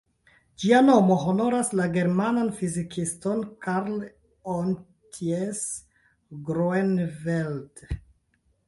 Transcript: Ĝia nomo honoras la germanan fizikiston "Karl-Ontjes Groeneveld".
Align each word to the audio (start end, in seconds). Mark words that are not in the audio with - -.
Ĝia 0.61 0.77
nomo 0.85 1.17
honoras 1.23 1.69
la 1.79 1.85
germanan 1.97 2.49
fizikiston 2.61 3.45
"Karl-Ontjes 3.67 5.63
Groeneveld". 6.51 7.89